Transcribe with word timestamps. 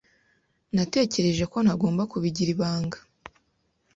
Natekereje 0.75 1.43
ko 1.51 1.57
ntagomba 1.63 2.03
kubigira 2.11 2.49
ibanga. 2.55 2.97